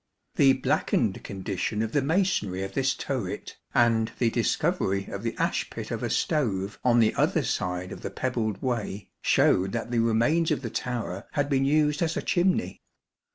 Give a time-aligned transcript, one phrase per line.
[0.33, 5.69] The blackened condition of the masonry of this turret, and the discovery of the ash
[5.69, 9.99] pit of a stove on the other side of the pebbled way, showed that the
[9.99, 12.81] remains of the tower had been used as a chimney.